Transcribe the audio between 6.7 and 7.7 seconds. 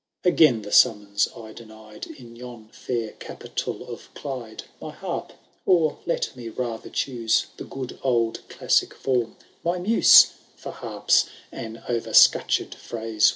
choose ^ The